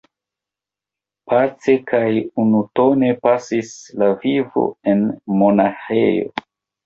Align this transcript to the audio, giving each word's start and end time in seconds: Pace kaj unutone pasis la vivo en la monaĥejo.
Pace 1.31 1.73
kaj 1.91 2.07
unutone 2.43 3.11
pasis 3.27 3.69
la 4.03 4.07
vivo 4.23 4.63
en 4.93 5.03
la 5.11 5.37
monaĥejo. 5.43 6.35